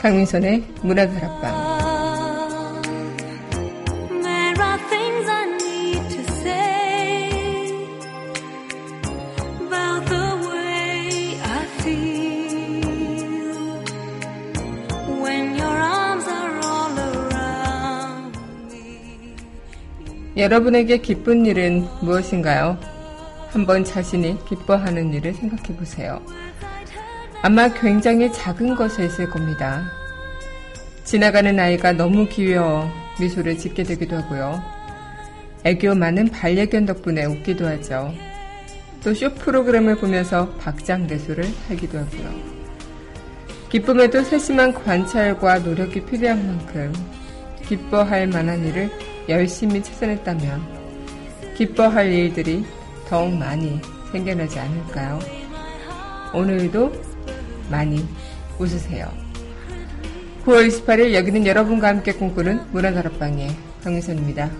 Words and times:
강민선의 0.00 0.64
문화다락방 0.82 1.57
여러분에게 20.48 20.96
기쁜 20.96 21.44
일은 21.44 21.86
무엇인가요? 22.00 22.78
한번 23.50 23.84
자신이 23.84 24.38
기뻐하는 24.48 25.12
일을 25.12 25.34
생각해 25.34 25.76
보세요. 25.76 26.22
아마 27.42 27.68
굉장히 27.68 28.32
작은 28.32 28.74
것에 28.74 29.04
있을 29.04 29.28
겁니다. 29.28 29.84
지나가는 31.04 31.60
아이가 31.60 31.92
너무 31.92 32.26
귀여워 32.30 32.90
미소를 33.20 33.58
짓게 33.58 33.82
되기도 33.82 34.16
하고요. 34.16 34.62
애교 35.64 35.94
많은 35.94 36.28
반려견 36.28 36.86
덕분에 36.86 37.26
웃기도 37.26 37.66
하죠. 37.66 38.14
또 39.04 39.12
쇼 39.12 39.28
프로그램을 39.34 39.96
보면서 39.96 40.48
박장대소를 40.60 41.44
하기도 41.68 41.98
하고요. 41.98 42.32
기쁨에도 43.68 44.22
세심한 44.22 44.72
관찰과 44.72 45.58
노력이 45.58 46.06
필요한 46.06 46.46
만큼 46.46 46.90
기뻐할 47.66 48.26
만한 48.28 48.64
일을 48.64 48.90
열심히 49.28 49.82
찾아냈다면 49.82 50.78
기뻐할 51.56 52.10
일들이 52.10 52.64
더욱 53.08 53.34
많이 53.34 53.80
생겨나지 54.10 54.58
않을까요? 54.58 55.18
오늘도 56.32 56.92
많이 57.70 58.06
웃으세요. 58.58 59.12
9월 60.44 60.68
28일 60.68 61.12
여기는 61.14 61.46
여러분과 61.46 61.88
함께 61.88 62.12
꿈꾸는 62.12 62.72
문화다락방의 62.72 63.50
강미선입니다. 63.82 64.50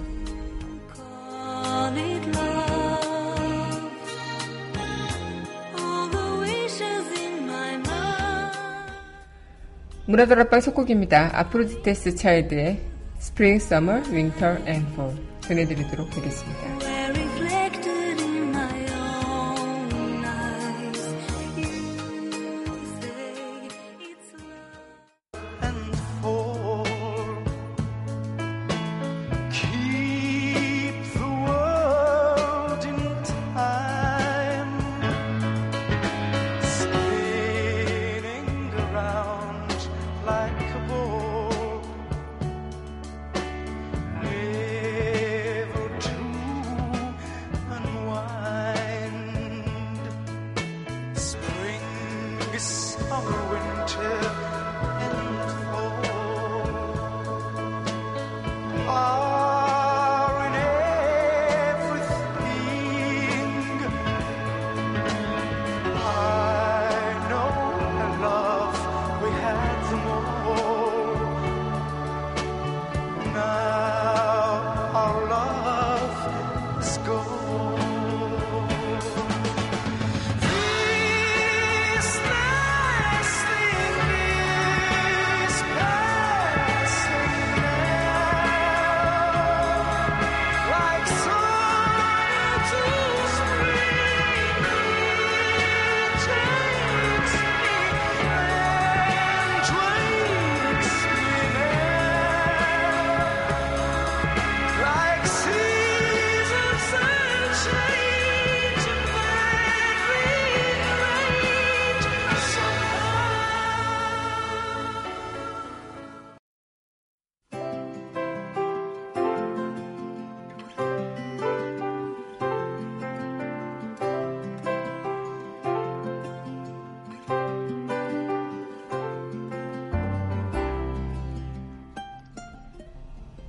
문화다락방 10.06 10.60
속곡입니다. 10.62 11.38
아프로디테스 11.38 12.16
차일드의 12.16 12.87
Spring, 13.38 13.60
Summer, 13.60 14.02
Winter 14.10 14.60
and 14.66 14.84
Fall 14.94 15.14
전해드리도록 15.42 16.08
하겠습니다. 16.16 17.27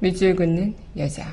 밑줄 0.01 0.33
긋는 0.33 0.73
여자. 0.95 1.27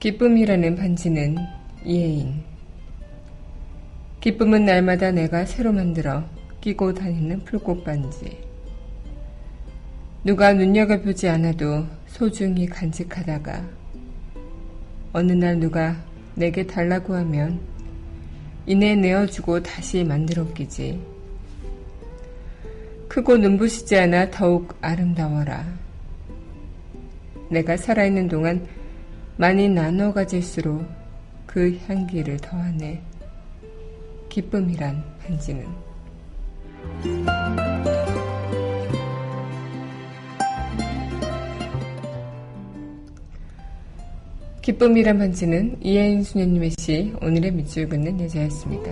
기쁨이라는 0.00 0.76
반지는 0.76 1.36
이해인. 1.84 2.42
기쁨은 4.22 4.64
날마다 4.64 5.10
내가 5.10 5.44
새로 5.44 5.70
만들어 5.70 6.24
끼고 6.62 6.94
다니는 6.94 7.44
풀꽃 7.44 7.84
반지. 7.84 8.38
누가 10.24 10.54
눈여겨보지 10.54 11.28
않아도 11.28 11.84
소중히 12.06 12.66
간직하다가 12.66 13.68
어느 15.12 15.32
날 15.32 15.60
누가 15.60 15.94
내게 16.34 16.66
달라고 16.66 17.14
하면 17.16 17.73
이내 18.66 18.94
내어주고 18.96 19.62
다시 19.62 20.04
만들어 20.04 20.50
끼지. 20.54 21.00
크고 23.08 23.36
눈부시지 23.36 23.96
않아 23.96 24.30
더욱 24.30 24.74
아름다워라. 24.80 25.64
내가 27.50 27.76
살아있는 27.76 28.28
동안 28.28 28.66
많이 29.36 29.68
나눠 29.68 30.12
가질수록 30.12 30.84
그 31.46 31.78
향기를 31.86 32.38
더하네. 32.38 33.02
기쁨이란 34.28 35.04
반지는. 35.22 35.93
기쁨이란 44.64 45.18
반지는 45.18 45.76
이혜인 45.82 46.22
수녀님의 46.22 46.70
시 46.78 47.12
오늘의 47.20 47.52
밑줄 47.52 47.86
긋는 47.86 48.18
여자였습니다. 48.18 48.90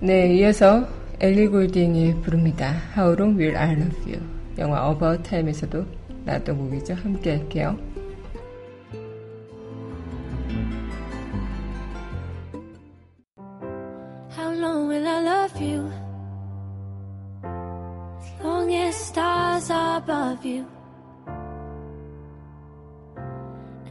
네, 0.00 0.36
이어서 0.36 0.86
엘리 1.18 1.46
골딩이 1.46 2.20
부릅니다. 2.20 2.74
How 2.94 3.14
long 3.14 3.40
will 3.40 3.56
I 3.56 3.72
love 3.72 4.12
you? 4.12 4.20
영화 4.58 4.92
About 4.92 5.22
Time에서도 5.22 5.82
나왔던 6.26 6.58
곡이죠. 6.58 6.92
함께 6.92 7.38
할게요. 7.38 7.91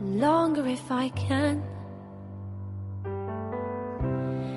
And 0.01 0.19
longer 0.19 0.65
if 0.68 0.92
I 0.92 1.09
can. 1.09 1.62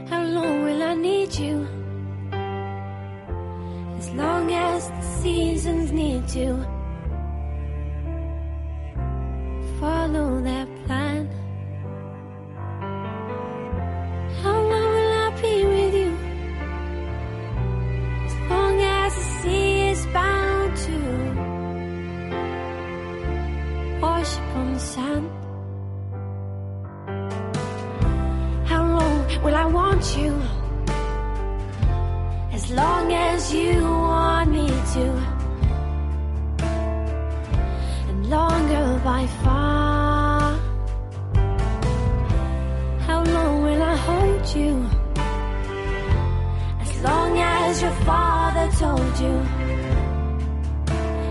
How 0.09 0.25
long 0.25 0.63
will 0.65 0.83
I 0.83 0.95
need 0.95 1.35
you? 1.35 1.69
As 3.99 4.11
long 4.13 4.51
as 4.51 4.89
the 4.89 5.03
seasons 5.21 5.93
need 5.93 6.27
to 6.29 6.74
father 47.94 48.68
told 48.80 49.20
you. 49.20 49.36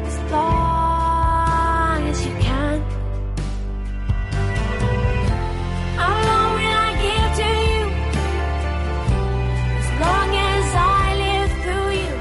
As 0.06 0.19
long 0.31 2.08
as 2.08 2.26
you 2.26 2.32
can. 2.38 2.81
How 5.96 6.14
long 6.31 6.55
will 6.55 6.76
I 6.87 6.93
give 7.02 7.31
to 7.40 7.50
you? 7.73 7.85
As 9.82 9.88
long 9.99 10.29
as 10.37 10.67
I 10.75 11.05
live 11.25 11.52
through 11.62 11.90
you. 12.02 12.14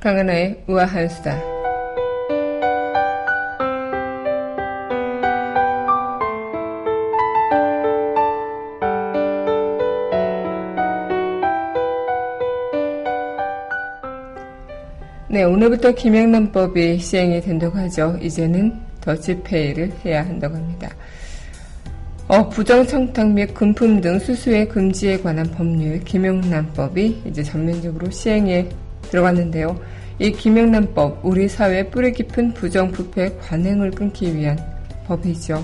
강하나의 0.00 0.64
우아한 0.68 1.08
수다. 1.08 1.55
네, 15.37 15.43
오늘부터 15.43 15.91
김영란법이 15.91 16.97
시행이 16.97 17.41
된다고 17.41 17.77
하죠. 17.77 18.17
이제는 18.19 18.73
더치페이를 19.01 19.91
해야 20.03 20.25
한다고 20.25 20.55
합니다. 20.55 20.89
어, 22.27 22.49
부정청탁 22.49 23.33
및 23.33 23.53
금품 23.53 24.01
등 24.01 24.17
수수의 24.17 24.67
금지에 24.67 25.19
관한 25.19 25.45
법률 25.51 25.99
김영란법이 25.99 27.21
이제 27.27 27.43
전면적으로 27.43 28.09
시행에 28.09 28.67
들어갔는데요. 29.03 29.79
이 30.17 30.31
김영란법, 30.31 31.19
우리 31.21 31.47
사회 31.47 31.87
뿌리 31.87 32.13
깊은 32.13 32.55
부정부패 32.55 33.37
관행을 33.39 33.91
끊기 33.91 34.35
위한 34.35 34.57
법이죠. 35.05 35.63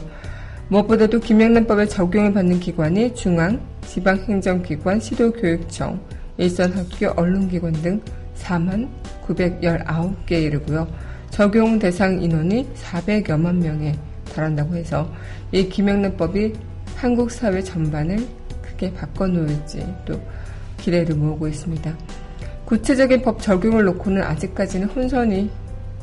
무엇보다도 0.67 1.19
김영란법에 1.19 1.87
적용을 1.87 2.31
받는 2.31 2.59
기관이 2.59 3.15
중앙, 3.15 3.59
지방행정기관, 3.87 4.99
시도교육청, 4.99 5.99
일선학교, 6.37 7.07
언론기관 7.15 7.71
등 7.81 7.99
4만 8.37 8.87
919개에 9.27 10.43
이르고요. 10.43 10.87
적용 11.29 11.79
대상 11.79 12.21
인원이 12.21 12.67
400여만 12.75 13.55
명에 13.55 13.95
달한다고 14.33 14.75
해서 14.75 15.09
이 15.51 15.67
김영란법이 15.67 16.53
한국 16.95 17.31
사회 17.31 17.61
전반을 17.61 18.25
크게 18.61 18.93
바꿔놓을지 18.93 19.85
또 20.05 20.19
기대를 20.77 21.15
모으고 21.15 21.47
있습니다. 21.47 21.97
구체적인 22.65 23.21
법 23.21 23.41
적용을 23.41 23.83
놓고는 23.85 24.21
아직까지는 24.23 24.87
혼선이 24.87 25.49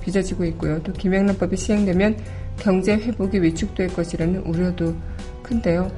빚어지고 0.02 0.44
있고요. 0.46 0.82
또 0.82 0.92
김영란법이 0.92 1.56
시행되면 1.56 2.16
경제 2.58 2.94
회복이 2.94 3.42
위축될 3.42 3.88
것이라는 3.88 4.40
우려도 4.40 4.94
큰데요. 5.42 5.90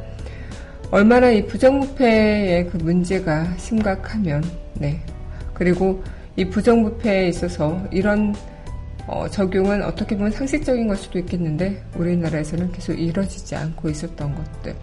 얼마나 0.91 1.31
이 1.31 1.47
부정부패의 1.47 2.69
그 2.69 2.77
문제가 2.77 3.57
심각하면, 3.57 4.45
네. 4.75 5.01
그리고 5.55 6.03
이 6.37 6.45
부정부패에 6.45 7.29
있어서 7.29 7.83
이런 7.91 8.35
어, 9.07 9.29
적용은 9.29 9.83
어떻게 9.83 10.17
보면 10.17 10.31
상식적인 10.31 10.87
걸 10.89 10.97
수도 10.97 11.19
있겠는데 11.19 11.85
우리나라에서는 11.97 12.73
계속 12.73 12.95
이뤄지지 12.95 13.57
않고 13.57 13.91
있었던 13.91 14.35
것들. 14.35 14.75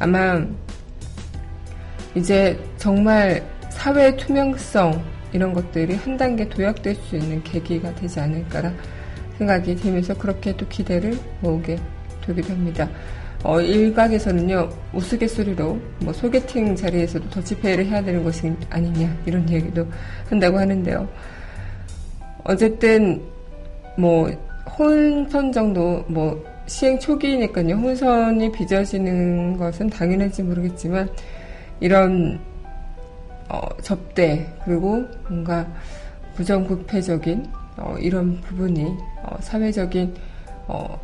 아마 0.00 0.44
이제 2.14 2.58
정말 2.76 3.44
사회 3.70 4.16
투명성 4.16 5.02
이런 5.32 5.52
것들이 5.52 5.94
한 5.96 6.16
단계 6.16 6.48
도약될 6.48 6.94
수 6.94 7.16
있는 7.16 7.42
계기가 7.42 7.94
되지 7.94 8.20
않을까라 8.20 8.72
생각이 9.38 9.74
들면서 9.76 10.14
그렇게 10.14 10.56
또 10.56 10.66
기대를 10.68 11.18
모으게 11.40 11.76
되기도 12.24 12.52
합니다. 12.52 12.88
어, 13.44 13.60
일각에서는요, 13.60 14.70
우스갯소리로 14.94 15.78
뭐 16.00 16.12
소개팅 16.14 16.74
자리에서도 16.74 17.28
더치페이를 17.28 17.84
해야 17.84 18.02
되는 18.02 18.24
것이 18.24 18.50
아니냐, 18.70 19.14
이런 19.26 19.48
얘기도 19.50 19.86
한다고 20.30 20.58
하는데요. 20.58 21.06
어쨌든, 22.42 23.22
뭐, 23.98 24.30
혼선 24.78 25.52
정도, 25.52 26.02
뭐, 26.08 26.42
시행 26.66 26.98
초기니까요, 26.98 27.74
혼선이 27.74 28.50
빚어지는 28.50 29.58
것은 29.58 29.90
당연할지 29.90 30.42
모르겠지만, 30.42 31.06
이런, 31.80 32.40
어, 33.50 33.60
접대, 33.82 34.46
그리고 34.64 35.04
뭔가 35.28 35.66
부정부패적인, 36.34 37.46
어, 37.76 37.94
이런 38.00 38.40
부분이, 38.40 38.84
어, 39.22 39.36
사회적인, 39.40 40.14
어, 40.66 40.98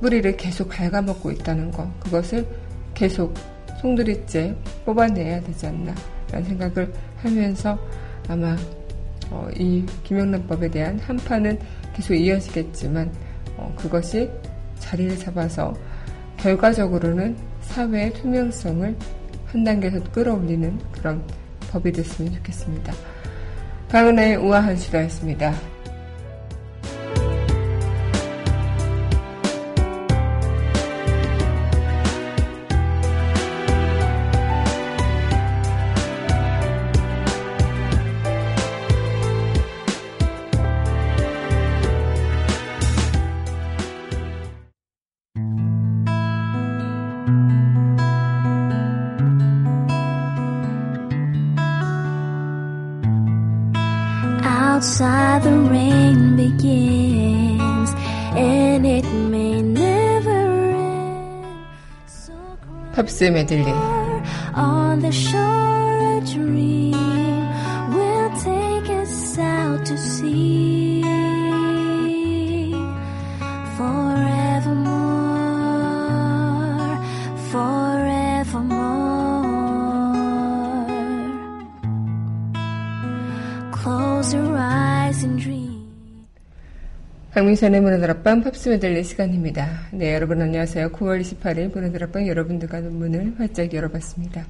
뿌리를 0.00 0.36
계속 0.36 0.68
갉아먹고 0.68 1.30
있다는 1.32 1.70
것, 1.70 1.88
그것을 2.00 2.46
계속 2.94 3.34
송두리째 3.80 4.54
뽑아내야 4.84 5.40
되지 5.42 5.66
않나, 5.66 5.94
라는 6.30 6.48
생각을 6.48 6.92
하면서 7.18 7.78
아마, 8.28 8.56
어, 9.30 9.48
이 9.56 9.84
김영란법에 10.04 10.68
대한 10.68 10.98
한파는 10.98 11.58
계속 11.94 12.14
이어지겠지만, 12.14 13.10
어, 13.56 13.72
그것이 13.76 14.30
자리를 14.78 15.16
잡아서 15.18 15.74
결과적으로는 16.36 17.36
사회의 17.62 18.12
투명성을 18.12 18.96
한 19.46 19.64
단계 19.64 19.90
더 19.90 20.02
끌어올리는 20.12 20.78
그런 20.92 21.22
법이 21.70 21.92
됐으면 21.92 22.34
좋겠습니다. 22.34 22.92
강은하의 23.88 24.36
우아한 24.36 24.76
수다였습니다. 24.76 25.75
팝스 63.15 63.25
메들리. 63.25 63.65
on 64.55 64.99
the 64.99 65.11
shore 65.11 66.17
a 66.17 66.21
dream 66.21 66.91
will 67.93 68.29
take 68.39 68.89
us 68.89 69.37
out 69.39 69.85
to 69.85 69.97
sea. 69.97 71.14
박민선의 87.36 87.82
문화들 87.82 88.10
앞방 88.12 88.40
팝스 88.40 88.70
메들리 88.70 89.04
시간입니다. 89.04 89.68
네, 89.90 90.14
여러분 90.14 90.40
안녕하세요. 90.40 90.88
9월 90.88 91.20
28일 91.20 91.70
문화들 91.70 92.02
앞방 92.04 92.26
여러분들과 92.26 92.80
문을 92.80 93.34
활짝 93.36 93.74
열어봤습니다. 93.74 94.46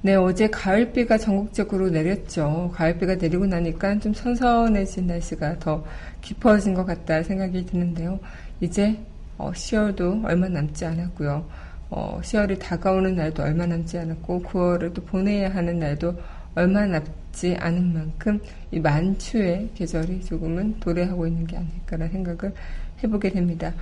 네, 0.00 0.14
어제 0.14 0.48
가을비가 0.48 1.18
전국적으로 1.18 1.90
내렸죠. 1.90 2.72
가을비가 2.74 3.16
내리고 3.16 3.44
나니까 3.44 3.98
좀 3.98 4.14
선선해진 4.14 5.06
날씨가 5.06 5.58
더 5.58 5.84
깊어진 6.22 6.72
것 6.72 6.86
같다 6.86 7.22
생각이 7.22 7.66
드는데요. 7.66 8.18
이제 8.62 8.98
어, 9.36 9.52
10월도 9.52 10.24
얼마 10.24 10.48
남지 10.48 10.82
않았고요. 10.82 11.46
어, 11.90 12.20
10월이 12.22 12.58
다가오는 12.58 13.16
날도 13.16 13.42
얼마 13.42 13.66
남지 13.66 13.98
않았고 13.98 14.44
9월을 14.44 14.94
또 14.94 15.04
보내야 15.04 15.54
하는 15.54 15.78
날도 15.78 16.14
얼마 16.54 16.86
남지 16.86 17.23
않은 17.58 17.92
만큼 17.92 18.40
이 18.70 18.80
만추의 18.80 19.70
계절이 19.74 20.24
조금은 20.24 20.80
도래하고 20.80 21.26
있는 21.26 21.46
게 21.46 21.56
아닐까라는 21.56 22.12
생각을 22.12 22.54
해보게 23.02 23.30
됩니다. 23.30 23.72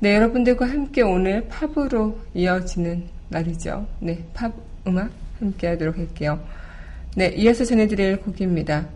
네, 0.00 0.16
여러분들과 0.16 0.68
함께 0.68 1.02
오늘 1.02 1.46
팝으로 1.48 2.18
이어지는 2.34 3.04
날이죠. 3.28 3.86
네, 4.00 4.24
팝 4.34 4.52
음악 4.86 5.10
함께 5.38 5.68
하도록 5.68 5.96
할게요. 5.96 6.42
네, 7.16 7.28
이어서 7.36 7.64
전해드릴 7.64 8.20
곡입니다. 8.20 8.88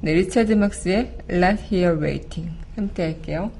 네, 0.00 0.14
리차드 0.14 0.52
막스의 0.52 1.18
Not 1.30 1.62
Here 1.72 1.96
Waiting 1.98 2.50
함께 2.76 3.02
할게요. 3.04 3.50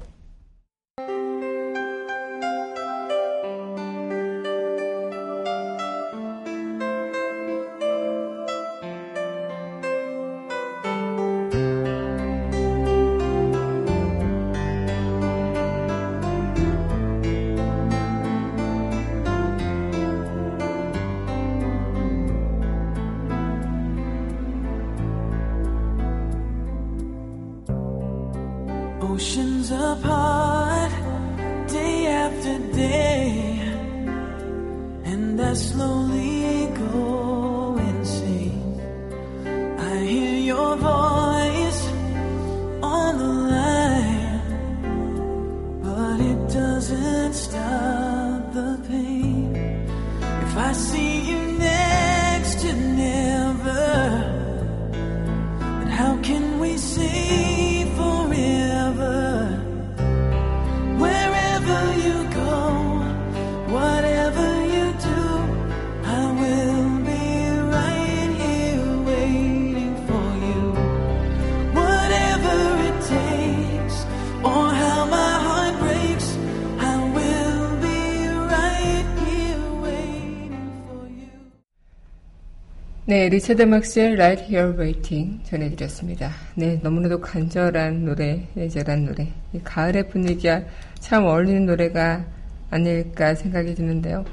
네, 83.13 83.29
리차드 83.29 83.61
막스의 83.61 84.13
Right 84.13 84.43
Here 84.45 84.75
Waiting 84.75 85.43
전해드렸습니다. 85.43 86.31
네, 86.55 86.79
너무나도 86.81 87.21
간절한 87.21 88.05
노래, 88.05 88.47
애절한 88.57 89.05
노래. 89.05 89.27
이 89.53 89.59
가을의 89.63 90.09
분위기와 90.09 90.63
참 90.99 91.25
어울리는 91.25 91.63
노래가 91.67 92.25
아닐까 92.71 93.35
생각이 93.35 93.75
드는데요. 93.75 94.25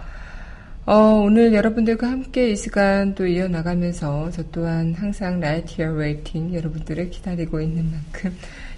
어, 0.86 0.94
오늘 0.94 1.52
여러분들과 1.52 2.10
함께 2.10 2.52
이 2.52 2.56
시간 2.56 3.14
또 3.14 3.26
이어나가면서 3.26 4.30
저 4.30 4.42
또한 4.50 4.94
항상 4.94 5.36
Right 5.36 5.74
Here 5.74 6.00
Waiting 6.00 6.56
여러분들을 6.56 7.10
기다리고 7.10 7.60
있는 7.60 7.84
만큼 7.90 8.34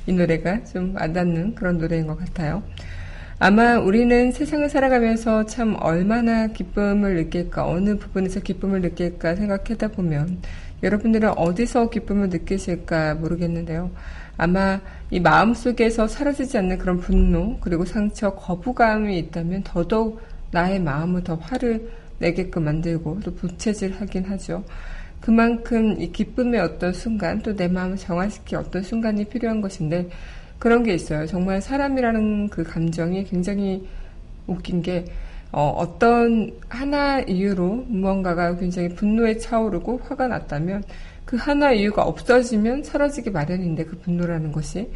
이 0.09 0.13
노래가 0.13 0.65
좀 0.65 0.97
와닿는 0.97 1.55
그런 1.55 1.79
노래인 1.79 2.09
것 2.09 2.19
같아요. 2.19 2.61
아마 3.45 3.77
우리는 3.77 4.31
세상을 4.31 4.69
살아가면서 4.69 5.47
참 5.47 5.77
얼마나 5.81 6.47
기쁨을 6.47 7.17
느낄까, 7.17 7.67
어느 7.67 7.97
부분에서 7.99 8.39
기쁨을 8.39 8.83
느낄까 8.83 9.35
생각하다 9.35 9.89
보면 9.89 10.39
여러분들은 10.85 11.31
어디서 11.31 11.91
기쁨을 11.91 12.29
느끼실까 12.29 13.17
모르겠는데요. 13.17 13.91
아마 14.37 14.81
이 15.11 15.19
마음 15.19 15.55
속에서 15.55 16.07
사라지지 16.07 16.57
않는 16.59 16.79
그런 16.79 17.01
분노, 17.01 17.59
그리고 17.59 17.85
상처, 17.85 18.31
거부감이 18.31 19.19
있다면 19.19 19.65
더더욱 19.65 20.21
나의 20.53 20.79
마음을 20.79 21.25
더 21.25 21.35
화를 21.35 21.91
내게끔 22.21 22.63
만들고 22.63 23.23
또 23.25 23.35
부채질하긴 23.35 24.23
하죠. 24.23 24.63
그만큼 25.21 26.01
이 26.01 26.13
기쁨의 26.13 26.61
어떤 26.61 26.93
순간, 26.93 27.43
또 27.43 27.57
내 27.57 27.67
마음을 27.67 27.97
정화시킬 27.97 28.57
어떤 28.57 28.85
순간이 28.85 29.25
필요한 29.25 29.61
것인데, 29.61 30.11
그런 30.63 30.85
게 30.85 30.95
있어요. 30.95 31.27
정말 31.27 31.61
사람이라는 31.61 32.49
그 32.49 32.63
감정이 32.63 33.25
굉장히 33.25 33.85
웃긴 34.47 34.81
게, 34.81 35.07
어, 35.51 35.97
떤 35.99 36.53
하나 36.69 37.19
이유로 37.19 37.87
무언가가 37.89 38.55
굉장히 38.55 38.89
분노에 38.91 39.39
차오르고 39.39 40.03
화가 40.05 40.29
났다면, 40.29 40.85
그 41.25 41.37
하나 41.37 41.73
이유가 41.73 42.05
없어지면 42.05 42.85
사라지기 42.85 43.31
마련인데, 43.31 43.87
그 43.87 43.99
분노라는 43.99 44.53
것이. 44.53 44.89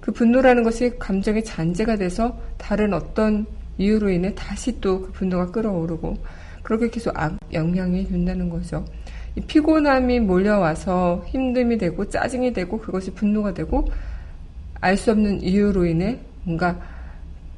그 0.00 0.10
분노라는 0.10 0.64
것이 0.64 0.98
감정의 0.98 1.44
잔재가 1.44 1.94
돼서 1.98 2.36
다른 2.58 2.92
어떤 2.92 3.46
이유로 3.78 4.10
인해 4.10 4.34
다시 4.34 4.80
또 4.80 5.02
그 5.02 5.12
분노가 5.12 5.52
끌어오르고, 5.52 6.16
그렇게 6.64 6.90
계속 6.90 7.16
악 7.16 7.38
영향이 7.52 8.08
된다는 8.08 8.48
거죠. 8.48 8.84
이 9.36 9.40
피곤함이 9.40 10.18
몰려와서 10.18 11.24
힘듦이 11.28 11.78
되고 11.78 12.08
짜증이 12.08 12.52
되고 12.52 12.76
그것이 12.76 13.12
분노가 13.12 13.54
되고 13.54 13.86
알 14.82 14.96
수 14.96 15.12
없는 15.12 15.40
이유로 15.42 15.86
인해 15.86 16.18
뭔가 16.44 16.78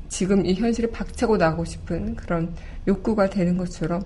지금 0.08 0.46
이 0.46 0.54
현실을 0.54 0.92
박차고 0.92 1.36
나가고 1.36 1.64
싶은 1.64 2.14
그런 2.14 2.54
욕구가 2.86 3.28
되는 3.30 3.56
것처럼 3.56 4.02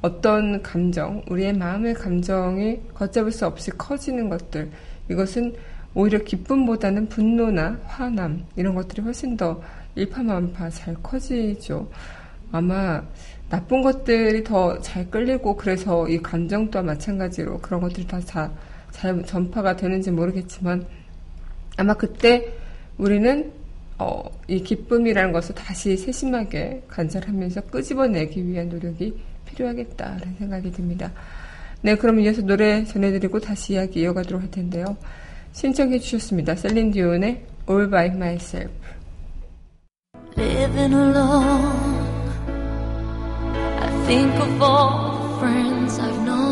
어떤 0.00 0.60
감정, 0.62 1.22
우리의 1.28 1.52
마음의 1.52 1.94
감정이 1.94 2.80
걷잡을 2.94 3.30
수 3.30 3.46
없이 3.46 3.70
커지는 3.70 4.28
것들, 4.28 4.68
이것은 5.08 5.54
오히려 5.94 6.18
기쁨보다는 6.24 7.08
분노나 7.08 7.78
화남, 7.86 8.44
이런 8.56 8.74
것들이 8.74 9.02
훨씬 9.02 9.36
더 9.36 9.62
일파만파 9.94 10.70
잘 10.70 10.94
커지죠. 10.94 11.88
아마 12.50 13.00
나쁜 13.48 13.82
것들이 13.82 14.42
더 14.42 14.80
잘 14.80 15.08
끌리고 15.10 15.54
그래서 15.56 16.08
이 16.08 16.18
감정 16.20 16.68
또한 16.70 16.86
마찬가지로 16.86 17.58
그런 17.60 17.80
것들이 17.82 18.06
다 18.06 18.18
잘 18.92 19.22
전파가 19.24 19.74
되는지 19.74 20.10
모르겠지만 20.10 20.86
아마 21.76 21.94
그때 21.94 22.52
우리는 23.02 23.50
어, 23.98 24.22
이 24.46 24.62
기쁨이라는 24.62 25.32
것을 25.32 25.56
다시 25.56 25.96
세심하게 25.96 26.84
관찰하면서 26.88 27.62
끄집어내기 27.62 28.46
위한 28.46 28.68
노력이 28.68 29.20
필요하겠다라는 29.44 30.36
생각이 30.38 30.70
듭니다. 30.70 31.10
네, 31.80 31.96
그럼 31.96 32.20
이어서 32.20 32.42
노래 32.42 32.84
전해드리고 32.84 33.40
다시 33.40 33.72
이야기 33.72 34.02
이어가도록 34.02 34.40
할 34.40 34.50
텐데요. 34.52 34.96
신청해 35.50 35.98
주셨습니다. 35.98 36.54
셀린 36.54 36.92
디온의 36.92 37.44
All 37.68 37.90
By 37.90 38.06
Myself. 38.06 38.72
living 40.36 40.94
alone. 40.94 41.98
I 43.80 43.90
think 44.06 44.32
of 44.40 44.62
all 44.62 45.38
friends 45.40 45.98
I've 45.98 46.24
known. 46.24 46.51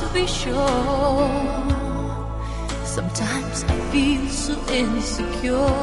To 0.00 0.06
be 0.12 0.26
sure. 0.26 1.28
Sometimes 2.84 3.64
I 3.64 3.76
feel 3.92 4.28
so 4.28 4.54
insecure. 4.72 5.74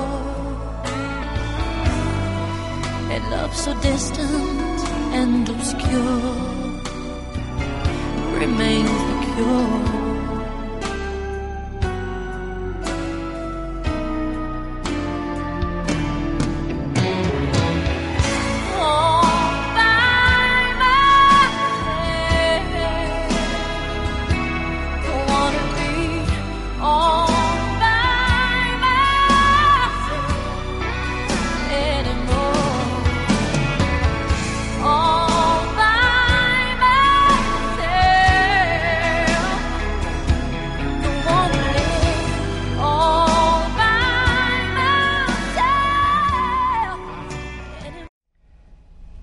A 3.16 3.20
love 3.32 3.54
so 3.56 3.74
distant 3.82 4.80
and 5.20 5.48
obscure 5.50 6.66
remains 8.40 9.00
the 9.10 9.18
cure. 9.34 9.95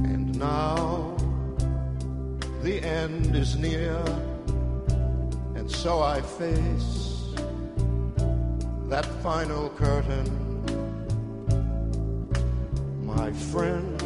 And 0.04 0.38
now 0.38 1.16
the 2.64 2.82
end 2.84 3.36
is 3.36 3.58
near, 3.58 3.98
and 5.56 5.70
so 5.70 6.02
I 6.02 6.22
face 6.22 7.34
that 8.90 9.06
final 9.22 9.70
curtain. 9.78 10.28
My 13.06 13.32
friend, 13.52 14.02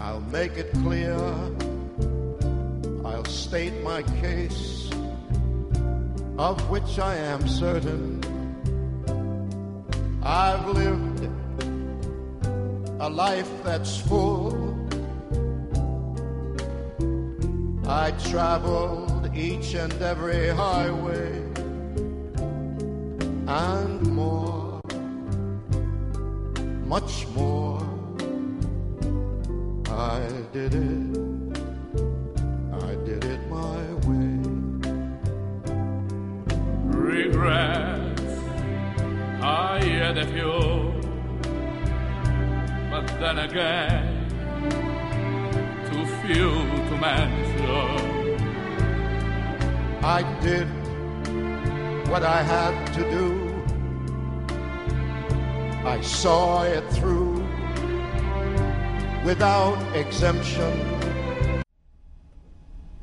I'll 0.00 0.24
make 0.32 0.56
it 0.56 0.72
clear, 0.82 1.16
I'll 3.09 3.25
state 3.25 3.81
my 3.83 4.03
case, 4.21 4.89
of 6.37 6.57
which 6.69 6.99
I 6.99 7.15
am 7.15 7.47
certain. 7.47 8.21
I've 10.21 10.67
lived 10.67 11.27
a 12.99 13.09
life 13.09 13.51
that's 13.63 13.97
full. 13.97 14.53
I 17.87 18.11
traveled 18.29 19.35
each 19.35 19.73
and 19.73 19.93
every 20.01 20.49
highway 20.49 21.31
and 23.47 24.01
more, 24.13 24.81
much 26.85 27.25
more. 27.29 27.81
I 29.87 30.21
did 30.53 30.75
it, 30.75 31.18
regrets. 37.09 38.33
I 39.41 39.83
had 39.83 40.17
a 40.19 40.27
few, 40.27 40.93
but 42.91 43.07
then 43.21 43.39
again, 43.49 44.05
too 45.89 46.05
few 46.21 46.51
to 46.89 46.95
mention. 47.07 48.37
I 50.17 50.21
did 50.41 50.67
what 52.11 52.23
I 52.23 52.41
had 52.43 52.75
to 52.97 53.03
do. 53.17 53.27
I 55.95 56.01
saw 56.01 56.63
it 56.63 56.85
through 56.91 57.43
without 59.25 59.79
exemption. 59.95 60.98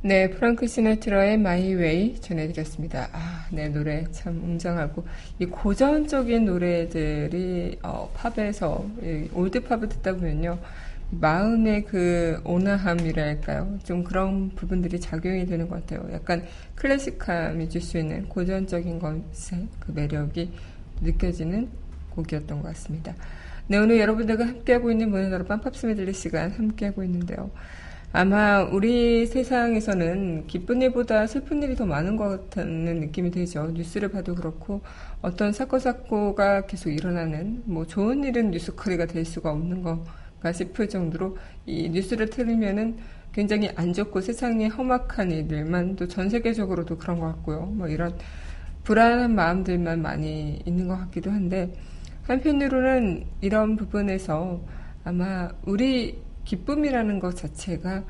네, 0.07 0.31
프랑크 0.31 0.69
시나트라의 0.69 1.35
My 1.35 1.75
Way 1.75 2.21
전해드렸습니다. 2.21 3.09
아, 3.13 3.45
네, 3.51 3.69
노래 3.69 4.05
참 4.13 4.41
웅장하고, 4.41 5.05
이 5.41 5.47
고전적인 5.47 6.45
노래들이, 6.45 7.81
어, 7.83 8.09
팝에서, 8.15 8.89
이 9.03 9.29
올드 9.35 9.65
팝을 9.65 9.89
듣다 9.89 10.13
보면요, 10.13 10.61
마음의 11.11 11.87
그 11.87 12.41
온화함이랄까요? 12.45 13.81
좀 13.83 14.05
그런 14.05 14.51
부분들이 14.51 15.01
작용이 15.01 15.45
되는 15.45 15.69
것 15.69 15.85
같아요. 15.85 16.09
약간 16.13 16.45
클래식함이 16.77 17.69
줄 17.69 17.83
수 17.83 17.99
있는 17.99 18.29
고전적인 18.29 19.01
것의 19.01 19.67
그 19.81 19.91
매력이 19.93 20.53
느껴지는 21.03 21.69
곡이었던 22.11 22.63
것 22.63 22.69
같습니다. 22.69 23.13
네, 23.67 23.77
오늘 23.79 23.99
여러분들과 23.99 24.47
함께하고 24.47 24.93
있는 24.93 25.11
문화다로 25.11 25.47
빰팝스 25.47 25.89
메들리 25.89 26.13
시간 26.13 26.53
함께하고 26.53 27.03
있는데요. 27.03 27.51
아마 28.19 28.63
우리 28.63 29.27
세상에서는 29.27 30.47
기쁜 30.47 30.81
일보다 30.81 31.27
슬픈 31.27 31.63
일이 31.63 31.77
더 31.77 31.85
많은 31.85 32.17
것 32.17 32.49
같다는 32.49 33.01
느낌이 33.01 33.31
들죠. 33.31 33.67
뉴스를 33.75 34.09
봐도 34.09 34.35
그렇고 34.35 34.81
어떤 35.21 35.53
사건 35.53 35.81
사고가 35.81 36.63
계속 36.65 36.89
일어나는 36.89 37.63
뭐 37.67 37.87
좋은 37.87 38.25
일은 38.25 38.53
뉴스거리가 38.53 39.05
될 39.05 39.27
수가 39.27 39.51
없는 39.53 39.83
건가 39.83 40.51
싶을 40.51 40.89
정도로 40.89 41.37
이 41.67 41.91
뉴스를 41.91 42.31
틀으면은 42.31 42.97
굉장히 43.35 43.69
안 43.77 43.93
좋고 43.93 44.23
세상에 44.23 44.69
험악한 44.69 45.31
일들만 45.31 45.97
또 45.97 46.07
전 46.09 46.31
세계적으로도 46.31 46.97
그런 46.97 47.21
것 47.21 47.27
같고요. 47.27 47.67
뭐 47.67 47.87
이런 47.87 48.17
불안한 48.85 49.35
마음들만 49.35 50.01
많이 50.01 50.63
있는 50.65 50.89
것 50.89 50.97
같기도 50.97 51.31
한데 51.31 51.75
한편으로는 52.23 53.27
이런 53.43 53.77
부분에서 53.77 54.63
아마 55.05 55.51
우리 55.67 56.25
기쁨이라는 56.47 57.19
것 57.19 57.37
자체가 57.37 58.05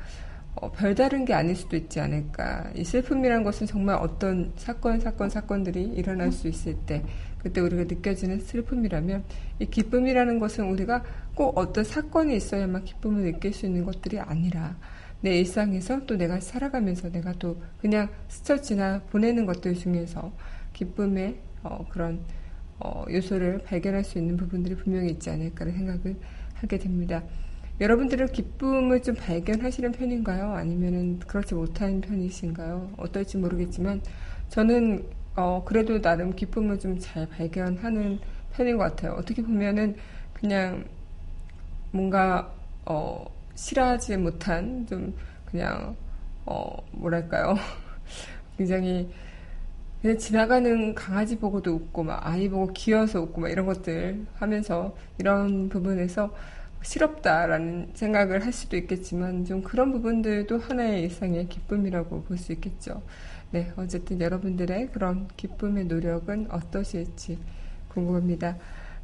어, 0.55 0.71
별다른 0.71 1.25
게 1.25 1.33
아닐 1.33 1.55
수도 1.55 1.75
있지 1.75 1.99
않을까. 1.99 2.71
이 2.75 2.83
슬픔이란 2.83 3.43
것은 3.43 3.67
정말 3.67 3.97
어떤 3.97 4.53
사건, 4.55 4.99
사건, 4.99 5.29
사건들이 5.29 5.83
일어날 5.83 6.31
수 6.31 6.47
있을 6.47 6.75
때, 6.85 7.03
그때 7.37 7.61
우리가 7.61 7.83
느껴지는 7.83 8.39
슬픔이라면, 8.39 9.23
이 9.59 9.65
기쁨이라는 9.65 10.39
것은 10.39 10.65
우리가 10.65 11.03
꼭 11.35 11.55
어떤 11.57 11.83
사건이 11.83 12.35
있어야만 12.35 12.85
기쁨을 12.85 13.23
느낄 13.23 13.53
수 13.53 13.67
있는 13.67 13.85
것들이 13.85 14.19
아니라, 14.19 14.75
내 15.21 15.37
일상에서 15.39 16.05
또 16.05 16.15
내가 16.15 16.39
살아가면서 16.39 17.11
내가 17.11 17.33
또 17.33 17.61
그냥 17.79 18.09
스쳐 18.27 18.59
지나 18.59 19.01
보내는 19.11 19.45
것들 19.45 19.75
중에서 19.75 20.31
기쁨의 20.73 21.37
어, 21.63 21.85
그런 21.89 22.19
어, 22.79 23.03
요소를 23.09 23.59
발견할 23.59 24.03
수 24.03 24.19
있는 24.19 24.37
부분들이 24.37 24.75
분명히 24.75 25.09
있지 25.09 25.29
않을까라는 25.29 25.77
생각을 25.77 26.15
하게 26.55 26.77
됩니다. 26.77 27.23
여러분들은 27.79 28.27
기쁨을 28.31 29.01
좀 29.03 29.15
발견하시는 29.15 29.91
편인가요? 29.91 30.53
아니면은 30.53 31.19
그렇지 31.19 31.53
못한 31.53 32.01
편이신가요? 32.01 32.93
어떨지 32.97 33.37
모르겠지만 33.37 34.01
저는 34.49 35.05
어, 35.35 35.63
그래도 35.63 36.01
나름 36.01 36.33
기쁨을 36.35 36.79
좀 36.79 36.97
잘 36.99 37.27
발견하는 37.29 38.19
편인 38.53 38.77
것 38.77 38.83
같아요. 38.85 39.13
어떻게 39.13 39.41
보면은 39.43 39.95
그냥 40.33 40.85
뭔가, 41.91 42.53
어, 42.85 43.25
싫어하지 43.55 44.17
못한 44.17 44.85
좀 44.87 45.15
그냥, 45.45 45.95
어, 46.45 46.75
뭐랄까요. 46.91 47.55
굉장히 48.57 49.09
그냥 50.01 50.17
지나가는 50.17 50.95
강아지 50.95 51.37
보고도 51.39 51.73
웃고 51.75 52.03
막 52.03 52.25
아이 52.25 52.49
보고 52.49 52.71
귀여워서 52.73 53.21
웃고 53.21 53.41
막 53.41 53.49
이런 53.49 53.65
것들 53.65 54.25
하면서 54.35 54.95
이런 55.17 55.69
부분에서 55.69 56.33
싫었다라는 56.81 57.91
생각을 57.93 58.45
할 58.45 58.53
수도 58.53 58.77
있겠지만 58.77 59.45
좀 59.45 59.61
그런 59.61 59.91
부분들도 59.91 60.59
하나의 60.59 61.03
일상의 61.03 61.47
기쁨이라고 61.49 62.23
볼 62.23 62.37
수 62.37 62.51
있겠죠. 62.53 63.01
네, 63.51 63.71
어쨌든 63.77 64.19
여러분들의 64.21 64.91
그런 64.91 65.27
기쁨의 65.37 65.85
노력은 65.85 66.47
어떠실지 66.51 67.37
궁금합니다. 67.89 68.57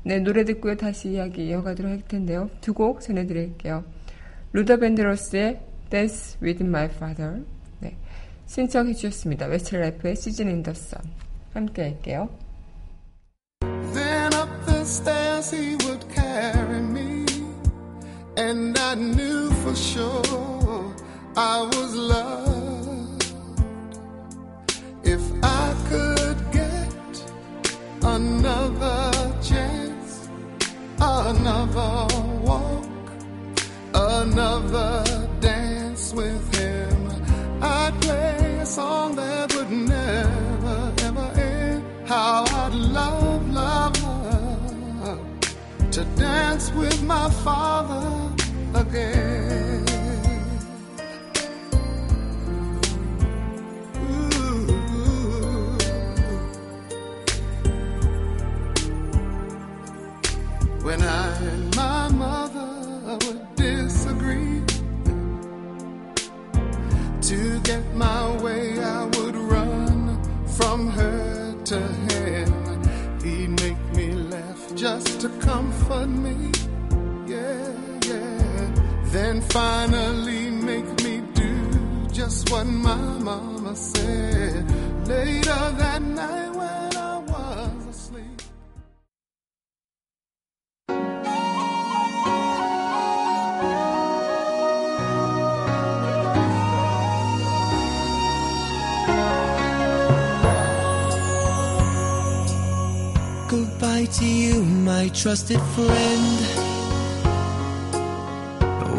네, 0.04 0.20
노래 0.20 0.44
듣고 0.44 0.76
다시 0.76 1.12
이야기 1.12 1.48
이어가도록 1.48 1.92
할 1.92 2.02
텐데요. 2.02 2.50
두 2.62 2.74
곡 2.74 3.02
전해드릴게요. 3.02 3.84
루더 4.52 4.78
밴드로스의 4.78 5.62
Dance 5.90 6.40
with 6.44 6.64
My 6.64 6.86
Father. 6.86 7.42
네, 7.80 7.96
신청해 8.48 8.94
주셨습니다. 8.94 9.46
웨스트라이프의 9.48 10.16
시즌 10.16 10.50
인더 10.50 10.74
선. 10.74 11.02
함께 11.54 11.84
할게요. 11.84 12.30
And 18.38 18.78
I 18.78 18.96
knew 18.96 19.52
for 19.52 19.76
sure 19.76 20.96
I 21.36 21.62
was 21.62 21.96
loved. 21.96 23.26
If 25.04 25.22
I 25.44 25.76
could 25.90 26.52
get 26.52 27.32
another 28.02 29.36
chance, 29.42 30.30
another 31.00 32.08
walk, 32.42 32.88
another 33.94 35.04
dance 35.40 36.14
with 36.14 36.56
him, 36.56 37.10
I'd 37.62 37.94
play 38.02 38.58
a 38.62 38.66
song 38.66 39.16
that 39.16 39.54
would 39.56 39.72
never 39.72 40.94
ever 41.02 41.32
end. 41.40 41.84
How 42.08 42.46
I'd 42.46 42.74
love, 42.74 43.54
love, 43.54 44.04
love 44.04 45.40
to 45.92 46.04
with 46.72 47.04
my 47.04 47.30
father 47.44 48.32
again. 48.76 49.73
Goodbye 103.50 104.06
to 104.06 104.26
you, 104.26 104.64
my 104.64 105.10
trusted 105.10 105.60
friend. 105.74 106.38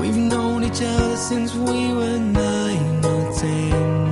We've 0.01 0.17
known 0.17 0.65
each 0.65 0.83
other 0.83 1.17
since 1.17 1.55
we 1.55 1.93
were 1.93 2.19
nine 2.19 3.05
or 3.05 3.33
ten. 3.39 4.04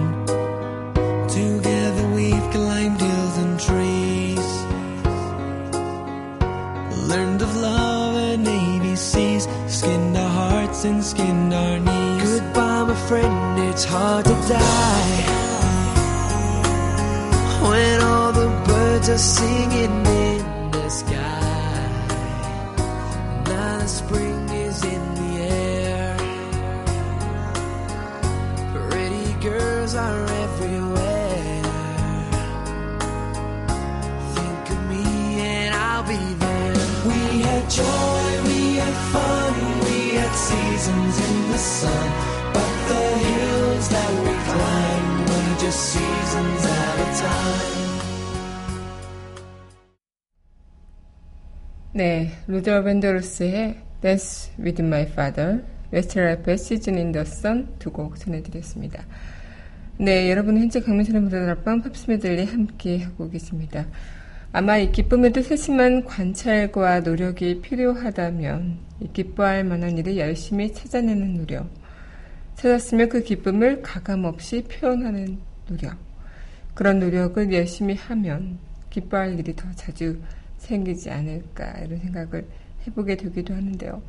And 10.84 11.04
skinned 11.04 11.54
our 11.54 11.78
knees. 11.78 12.40
Goodbye, 12.40 12.84
my 12.84 12.94
friend, 13.08 13.68
it's 13.68 13.84
hard 13.84 14.24
to 14.24 14.32
die. 14.48 15.22
When 17.68 18.00
all 18.00 18.32
the 18.32 18.48
birds 18.66 19.08
are 19.08 19.18
singing 19.18 20.01
seasons 40.82 41.18
in 41.18 41.36
the 41.52 41.58
sun. 41.58 42.10
But 42.52 42.70
the 42.88 43.02
hills 43.22 43.88
that 43.88 44.10
we 44.24 44.32
climbed 44.50 45.28
were 45.30 45.54
just 45.60 45.78
seasons 45.92 46.66
at 46.66 46.98
a 46.98 47.08
time. 47.22 48.02
네, 51.94 52.32
루더 52.48 52.82
밴더루스의 52.82 53.76
Dance 54.00 54.50
with 54.58 54.82
My 54.82 55.02
Father, 55.02 55.62
웨스트라이프의 55.92 56.54
Season 56.54 56.98
in 56.98 57.12
the 57.12 57.24
Sun 57.26 57.78
두 57.78 57.92
곡 57.92 58.18
전해드렸습니다. 58.18 59.04
네, 59.98 60.30
여러분 60.30 60.58
현재 60.58 60.80
강민선의 60.80 61.22
무대다락방 61.22 61.82
팝스 61.82 62.10
메들리 62.10 62.46
함께 62.46 63.04
하고 63.04 63.30
계십니다. 63.30 63.86
아마 64.54 64.76
이 64.76 64.92
기쁨에도 64.92 65.40
세심한 65.40 66.04
관찰과 66.04 67.00
노력이 67.00 67.62
필요하다면 67.62 68.78
이 69.00 69.08
기뻐할 69.14 69.64
만한 69.64 69.96
일을 69.96 70.18
열심히 70.18 70.70
찾아내는 70.74 71.38
노력, 71.38 71.70
찾았으면 72.56 73.08
그 73.08 73.22
기쁨을 73.22 73.80
가감없이 73.80 74.62
표현하는 74.64 75.38
노력, 75.66 75.96
그런 76.74 76.98
노력을 76.98 77.50
열심히 77.50 77.94
하면 77.94 78.58
기뻐할 78.90 79.38
일이 79.38 79.56
더 79.56 79.72
자주 79.72 80.20
생기지 80.58 81.08
않을까 81.08 81.78
이런 81.78 81.98
생각을 82.00 82.46
해보게 82.86 83.16
되기도 83.16 83.54
하는데요. 83.54 84.02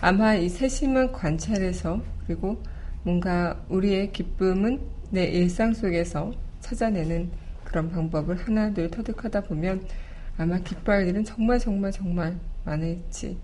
아마 0.00 0.34
이 0.34 0.48
세심한 0.48 1.12
관찰에서 1.12 2.00
그리고 2.26 2.62
뭔가 3.02 3.62
우리의 3.68 4.10
기쁨은 4.12 4.80
내 5.10 5.26
일상 5.26 5.74
속에서 5.74 6.32
찾아내는 6.60 7.41
그런 7.72 7.90
방법을 7.90 8.36
하나 8.36 8.70
둘 8.72 8.90
터득하다 8.90 9.44
보면 9.44 9.86
아마 10.36 10.58
기뻐할 10.58 11.08
일은 11.08 11.24
정말 11.24 11.58
정말 11.58 11.90
정말 11.90 12.38
많을지 12.64 13.38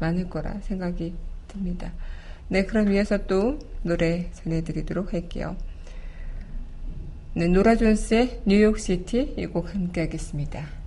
많을 0.00 0.30
거라 0.30 0.58
생각이 0.62 1.14
듭니다. 1.48 1.92
네, 2.48 2.64
그럼 2.64 2.88
위해서 2.88 3.18
또 3.26 3.58
노래 3.82 4.30
전해드리도록 4.32 5.12
할게요. 5.12 5.56
네, 7.34 7.46
노라 7.46 7.76
존스의 7.76 8.40
뉴욕시티 8.46 9.34
이 9.36 9.46
곡 9.46 9.74
함께 9.74 10.00
하겠습니다. 10.00 10.83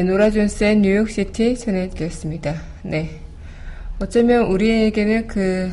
네, 0.00 0.04
노라 0.04 0.30
존스의 0.30 0.78
뉴욕시티 0.78 1.58
전해드렸습니다. 1.58 2.54
네. 2.82 3.20
어쩌면 3.98 4.46
우리에게는 4.46 5.26
그 5.26 5.70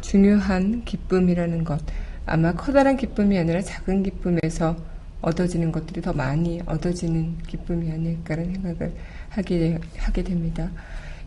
중요한 0.00 0.84
기쁨이라는 0.84 1.64
것, 1.64 1.80
아마 2.26 2.52
커다란 2.52 2.96
기쁨이 2.96 3.36
아니라 3.36 3.60
작은 3.60 4.04
기쁨에서 4.04 4.76
얻어지는 5.20 5.72
것들이 5.72 6.00
더 6.00 6.12
많이 6.12 6.62
얻어지는 6.64 7.38
기쁨이 7.48 7.90
아닐까라는 7.90 8.52
생각을 8.52 8.92
하게, 9.30 9.80
하게 9.96 10.22
됩니다. 10.22 10.70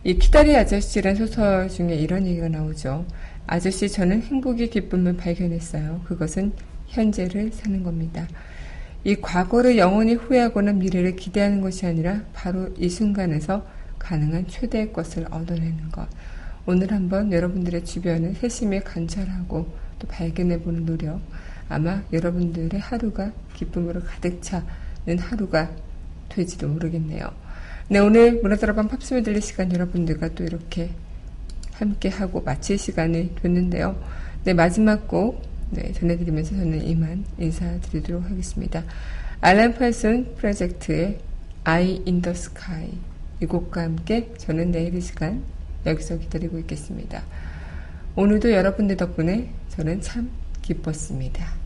이 0.02 0.14
키다리 0.14 0.56
아저씨란 0.56 1.16
소설 1.16 1.68
중에 1.68 1.94
이런 1.94 2.26
얘기가 2.26 2.48
나오죠. 2.48 3.04
아저씨 3.46 3.86
저는 3.86 4.22
행복의 4.22 4.70
기쁨을 4.70 5.18
발견했어요. 5.18 6.00
그것은 6.06 6.52
현재를 6.86 7.52
사는 7.52 7.82
겁니다. 7.82 8.26
이 9.02 9.16
과거를 9.16 9.78
영원히 9.78 10.14
후회하거나 10.14 10.72
미래를 10.72 11.16
기대하는 11.16 11.60
것이 11.60 11.86
아니라 11.86 12.20
바로 12.34 12.68
이 12.76 12.88
순간에서 12.88 13.66
가능한 13.98 14.48
최대의 14.48 14.92
것을 14.92 15.26
얻어내는 15.30 15.90
것. 15.90 16.06
오늘 16.66 16.92
한번 16.92 17.32
여러분들의 17.32 17.84
주변을 17.84 18.34
세심히 18.34 18.80
관찰하고 18.80 19.66
또 19.98 20.08
발견해보는 20.08 20.84
노력. 20.84 21.20
아마 21.68 22.02
여러분들의 22.12 22.78
하루가 22.80 23.32
기쁨으로 23.54 24.00
가득 24.02 24.42
차는 24.42 25.18
하루가 25.18 25.70
될지도 26.28 26.68
모르겠네요. 26.68 27.30
네, 27.88 27.98
오늘 27.98 28.40
문화다락방 28.42 28.88
팝스에 28.88 29.22
들릴 29.22 29.40
시간 29.40 29.72
여러분들과 29.72 30.34
또 30.34 30.44
이렇게 30.44 30.90
함께하고 31.72 32.42
마칠 32.42 32.78
시간이 32.78 33.36
됐는데요. 33.36 34.00
네, 34.44 34.52
마지막 34.52 35.08
곡 35.08 35.49
네, 35.70 35.92
전해드리면서 35.92 36.56
저는 36.56 36.84
이만 36.84 37.24
인사드리도록 37.38 38.24
하겠습니다. 38.24 38.82
알란 39.40 39.74
팔슨 39.74 40.34
프로젝트의 40.34 41.18
I 41.64 42.02
in 42.06 42.20
the 42.22 42.36
Sky 42.36 42.90
이 43.40 43.46
곡과 43.46 43.82
함께 43.82 44.32
저는 44.36 44.72
내일 44.72 44.94
이 44.94 45.00
시간 45.00 45.42
여기서 45.86 46.18
기다리고 46.18 46.58
있겠습니다. 46.58 47.22
오늘도 48.16 48.50
여러분들 48.52 48.96
덕분에 48.96 49.50
저는 49.68 50.00
참 50.00 50.30
기뻤습니다. 50.60 51.59